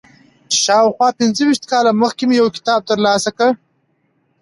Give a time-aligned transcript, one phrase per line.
[0.61, 3.51] شاوخوا پنځه ویشت کاله مخکې مې یو کتاب تر لاسه کړ.